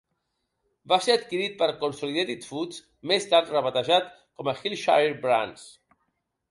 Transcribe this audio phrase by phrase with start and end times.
[0.93, 2.81] Va ser adquirit per Consolidated Foods,
[3.13, 5.71] més tard rebatejat com a Hillshire Brands.